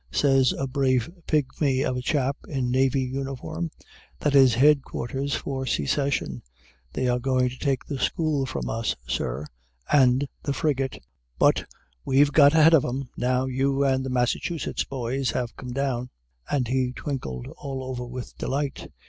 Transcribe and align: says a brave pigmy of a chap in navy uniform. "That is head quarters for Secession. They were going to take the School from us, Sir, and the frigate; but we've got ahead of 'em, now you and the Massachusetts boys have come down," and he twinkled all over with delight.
says 0.11 0.51
a 0.53 0.65
brave 0.65 1.11
pigmy 1.27 1.83
of 1.83 1.95
a 1.95 2.01
chap 2.01 2.35
in 2.47 2.71
navy 2.71 3.03
uniform. 3.03 3.69
"That 4.17 4.33
is 4.33 4.55
head 4.55 4.81
quarters 4.83 5.35
for 5.35 5.67
Secession. 5.67 6.41
They 6.91 7.07
were 7.07 7.19
going 7.19 7.49
to 7.49 7.59
take 7.59 7.85
the 7.85 7.99
School 7.99 8.47
from 8.47 8.67
us, 8.67 8.95
Sir, 9.05 9.45
and 9.91 10.27
the 10.41 10.53
frigate; 10.53 11.05
but 11.37 11.67
we've 12.03 12.31
got 12.31 12.53
ahead 12.53 12.73
of 12.73 12.83
'em, 12.83 13.09
now 13.15 13.45
you 13.45 13.83
and 13.83 14.03
the 14.03 14.09
Massachusetts 14.09 14.83
boys 14.85 15.29
have 15.29 15.55
come 15.55 15.71
down," 15.71 16.09
and 16.49 16.67
he 16.67 16.93
twinkled 16.93 17.45
all 17.57 17.83
over 17.83 18.07
with 18.07 18.35
delight. 18.39 18.87